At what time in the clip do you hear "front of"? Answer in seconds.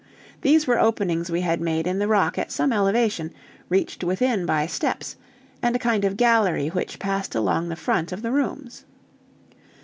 7.75-8.23